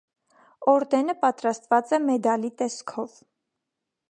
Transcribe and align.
Օրդենը 0.71 1.15
պատրաստված 1.25 1.95
է 1.99 2.03
մեդալի 2.09 2.53
տեսքով։ 2.63 3.23